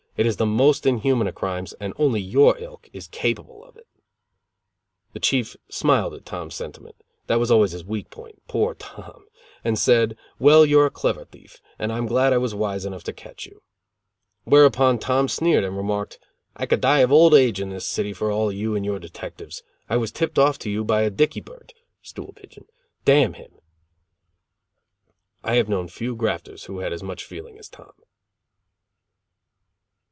[0.17, 3.87] It is the most inhuman of crimes and only your ilk is capable of it."
[5.13, 9.25] The Chief smiled at Tom's sentiment that was always his weak point poor Tom!
[9.63, 13.03] and said: "Well, you are a clever thief, and I'm glad I was wise enough
[13.05, 13.63] to catch you."
[14.43, 16.19] Whereupon Tom sneered and remarked:
[16.57, 18.99] "I could die of old age in this city for all of you and your
[18.99, 19.63] detectives.
[19.89, 21.73] I was tipped off to you by a Dicky Bird
[22.03, 22.65] (stool pigeon)
[23.05, 23.53] damn him!"
[25.41, 27.93] I have known few grafters who had as much feeling as Tom.